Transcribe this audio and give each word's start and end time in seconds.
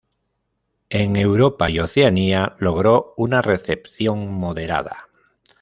En 0.89 1.15
Europa 1.15 1.69
y 1.69 1.77
Oceanía 1.77 2.55
logró 2.57 3.13
una 3.17 3.43
recepción 3.43 4.31
moderada. 4.33 5.07